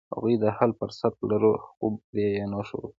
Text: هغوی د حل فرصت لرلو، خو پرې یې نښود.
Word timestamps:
هغوی 0.13 0.35
د 0.43 0.45
حل 0.57 0.71
فرصت 0.79 1.13
لرلو، 1.29 1.53
خو 1.65 1.85
پرې 2.07 2.25
یې 2.37 2.43
نښود. 2.51 2.85